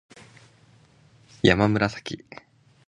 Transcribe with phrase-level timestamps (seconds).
[1.43, 2.25] やまむらさき